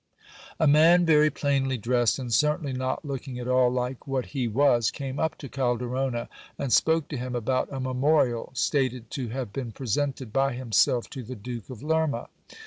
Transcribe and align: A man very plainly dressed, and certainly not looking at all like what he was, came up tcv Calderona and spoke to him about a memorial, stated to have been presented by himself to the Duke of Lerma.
A 0.59 0.65
man 0.65 1.05
very 1.05 1.29
plainly 1.29 1.77
dressed, 1.77 2.17
and 2.17 2.33
certainly 2.33 2.73
not 2.73 3.05
looking 3.05 3.37
at 3.37 3.47
all 3.47 3.69
like 3.69 4.07
what 4.07 4.25
he 4.33 4.47
was, 4.47 4.89
came 4.89 5.19
up 5.19 5.37
tcv 5.37 5.51
Calderona 5.51 6.27
and 6.57 6.73
spoke 6.73 7.07
to 7.09 7.17
him 7.17 7.35
about 7.35 7.71
a 7.71 7.79
memorial, 7.79 8.49
stated 8.55 9.11
to 9.11 9.27
have 9.27 9.53
been 9.53 9.71
presented 9.71 10.33
by 10.33 10.53
himself 10.53 11.07
to 11.11 11.21
the 11.21 11.35
Duke 11.35 11.69
of 11.69 11.83
Lerma. 11.83 12.29